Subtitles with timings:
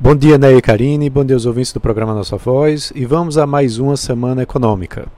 [0.00, 3.36] Bom dia, Ney e Karine, bom dia aos ouvintes do programa Nossa Voz e vamos
[3.36, 5.08] a mais uma semana econômica.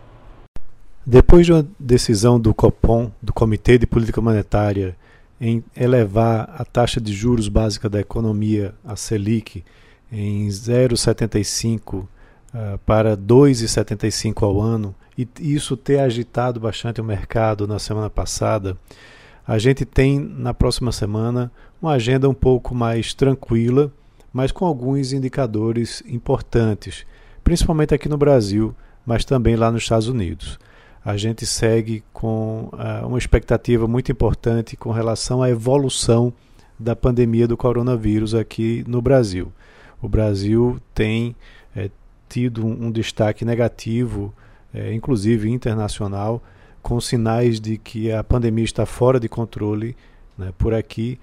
[1.05, 4.97] Depois de uma decisão do COPOM, do Comitê de Política Monetária,
[5.39, 9.63] em elevar a taxa de juros básica da economia, a Selic,
[10.11, 12.09] em 0,75 uh,
[12.55, 18.79] ah, para 2,75 ao ano, e isso ter agitado bastante o mercado na semana passada,
[19.47, 21.53] a gente tem na próxima semana
[21.83, 23.93] uma agenda um pouco mais tranquila
[24.33, 27.05] mas com alguns indicadores importantes,
[27.43, 30.59] principalmente aqui no Brasil, mas também lá nos Estados Unidos.
[31.05, 36.33] A gente segue com uh, uma expectativa muito importante com relação à evolução
[36.79, 39.53] da pandemia do coronavírus aqui no Brasil.
[40.01, 41.35] O Brasil tem
[41.75, 41.91] é,
[42.29, 44.33] tido um, um, destaque negativo,
[44.73, 46.43] é, inclusive internacional,
[46.83, 49.95] com sinais de que a pandemia está fora de controle
[50.39, 51.19] né, por aqui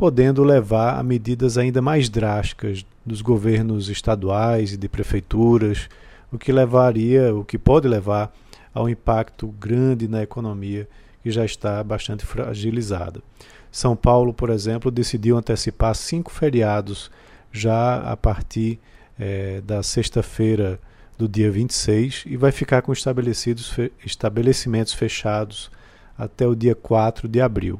[0.00, 5.90] podendo levar a medidas ainda mais drásticas dos governos estaduais e de prefeituras,
[6.32, 8.32] o que levaria, o que pode levar
[8.72, 10.88] a um impacto grande na economia
[11.22, 13.20] que já está bastante fragilizada.
[13.70, 17.10] São Paulo, por exemplo, decidiu antecipar cinco feriados
[17.52, 18.80] já a partir
[19.18, 20.80] é, da sexta-feira
[21.18, 25.70] do dia 26 e vai ficar com estabelecidos, estabelecimentos fechados
[26.16, 27.78] até o dia 4 de abril.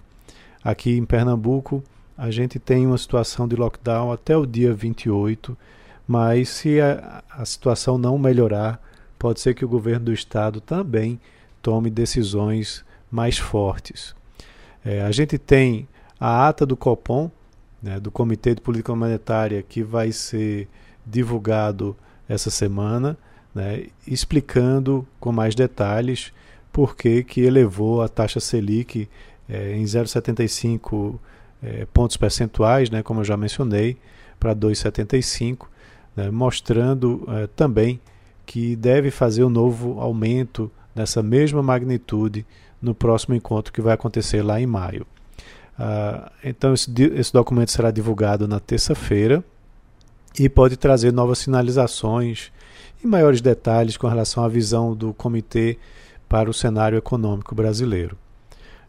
[0.62, 1.82] Aqui em Pernambuco,
[2.20, 5.56] a gente tem uma situação de lockdown até o dia 28,
[6.06, 8.78] mas se a, a situação não melhorar,
[9.18, 11.18] pode ser que o governo do estado também
[11.62, 14.14] tome decisões mais fortes.
[14.84, 15.88] É, a gente tem
[16.20, 17.30] a ata do COPOM,
[17.82, 20.68] né, do Comitê de Política Monetária, que vai ser
[21.06, 21.96] divulgado
[22.28, 23.16] essa semana,
[23.54, 26.34] né, explicando com mais detalhes
[26.70, 29.08] por que, que elevou a taxa Selic
[29.48, 31.18] é, em 0,75
[31.62, 33.96] é, pontos percentuais, né, como eu já mencionei,
[34.38, 35.66] para 2,75,
[36.16, 38.00] né, mostrando é, também
[38.46, 42.44] que deve fazer um novo aumento nessa mesma magnitude
[42.80, 45.06] no próximo encontro que vai acontecer lá em maio.
[45.78, 49.42] Ah, então, esse, esse documento será divulgado na terça-feira
[50.38, 52.52] e pode trazer novas sinalizações
[53.02, 55.78] e maiores detalhes com relação à visão do comitê
[56.28, 58.16] para o cenário econômico brasileiro.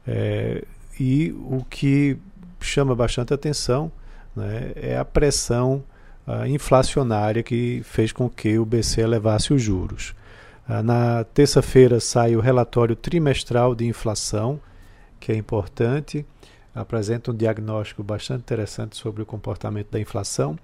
[0.05, 0.65] É,
[0.99, 2.17] e o que
[2.65, 3.91] chama bastante atenção
[4.35, 5.83] né, é a pressão
[6.27, 10.13] uh, inflacionária que fez com que o BC elevasse os juros.
[10.67, 14.59] Uh, na terça-feira sai o relatório trimestral de inflação,
[15.19, 16.25] que é importante,
[16.73, 20.57] apresenta um diagnóstico bastante interessante sobre o comportamento da inflação.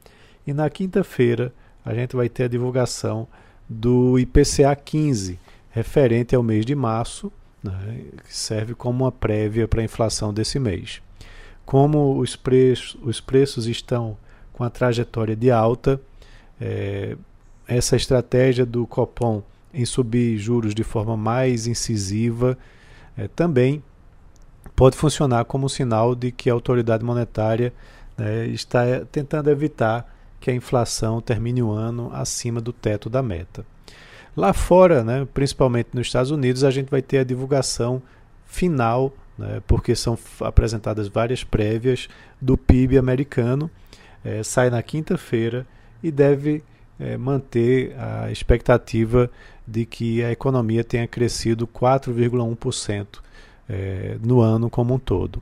[0.46, 1.54] E na quinta-feira
[1.86, 3.28] a gente vai ter a divulgação
[3.70, 5.38] do IPCA 15,
[5.70, 7.32] referente ao mês de março,
[7.62, 11.02] né, que serve como uma prévia para a inflação desse mês
[11.68, 14.18] como os preços, os preços estão
[14.54, 16.00] com a trajetória de alta,
[16.62, 17.18] é,
[17.68, 22.58] essa estratégia do Copom em subir juros de forma mais incisiva
[23.18, 23.84] é, também
[24.78, 27.74] pode funcionar como sinal de que a autoridade monetária
[28.18, 33.66] né, está tentando evitar que a inflação termine o ano acima do teto da meta.
[34.38, 38.02] Lá fora, né, principalmente nos Estados Unidos, a gente vai ter a divulgação
[38.46, 42.08] final né, porque são apresentadas várias prévias
[42.42, 43.70] do PIB americano,
[44.24, 45.66] é, sai na quinta-feira
[46.02, 46.64] e deve
[47.00, 49.30] é, manter a expectativa
[49.68, 53.08] de que a economia tenha crescido 4,1%
[53.70, 55.42] é, no ano como um todo.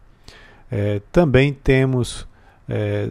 [0.72, 2.28] É, também temos
[2.68, 3.10] é,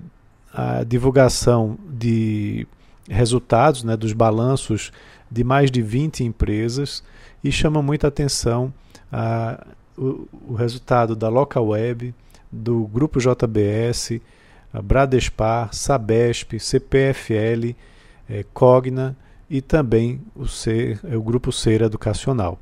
[0.53, 2.67] a divulgação de
[3.09, 4.93] resultados né, dos balanços
[5.31, 7.03] de mais de 20 empresas
[7.43, 8.73] e chama muita atenção
[9.13, 12.15] a o, o resultado da Local Web,
[12.51, 14.21] do Grupo JBS,
[14.73, 17.75] a Bradespar, Sabesp, CPFL,
[18.29, 19.17] é, Cogna
[19.49, 22.59] e também o, C, é, o Grupo Ser Educacional.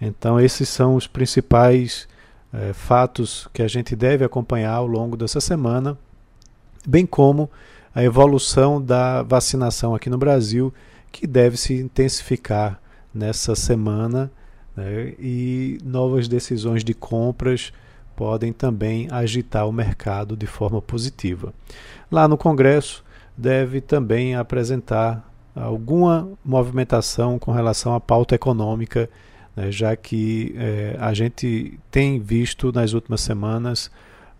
[0.00, 2.06] Então, esses são os principais
[2.52, 5.96] é, fatos que a gente deve acompanhar ao longo dessa semana,
[6.86, 7.50] bem como
[7.94, 10.72] a evolução da vacinação aqui no Brasil,
[11.10, 12.78] que deve se intensificar
[13.14, 14.30] nessa semana
[14.76, 15.14] né?
[15.18, 17.72] e novas decisões de compras
[18.14, 21.52] podem também agitar o mercado de forma positiva.
[22.10, 23.04] Lá no Congresso,
[23.36, 29.08] deve também apresentar alguma movimentação com relação à pauta econômica,
[29.54, 33.90] né, já que eh, a gente tem visto nas últimas semanas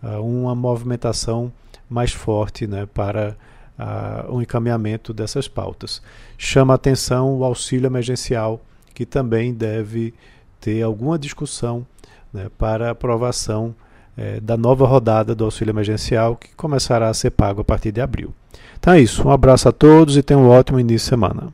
[0.03, 1.51] uh, uma movimentação
[1.89, 3.35] mais forte né, para
[3.79, 6.01] uh, o encaminhamento dessas pautas.
[6.37, 8.61] Chama atenção o auxílio emergencial
[8.97, 10.11] que também deve
[10.59, 11.85] ter alguma discussão
[12.33, 13.75] né, para aprovação
[14.17, 18.01] é, da nova rodada do auxílio emergencial, que começará a ser pago a partir de
[18.01, 18.33] abril.
[18.79, 19.27] Então é isso.
[19.27, 21.53] Um abraço a todos e tenham um ótimo início de semana.